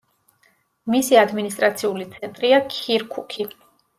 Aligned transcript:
მისი 0.93 1.19
ადმინისტრაციული 1.23 2.07
ცენტრია 2.15 2.61
ქირქუქი. 2.77 3.49